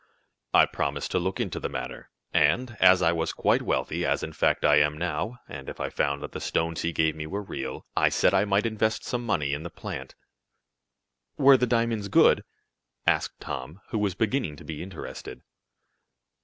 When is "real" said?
7.43-7.85